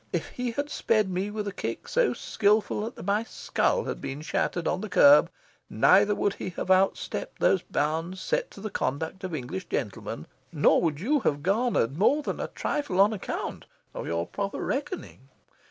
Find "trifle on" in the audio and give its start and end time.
12.47-13.13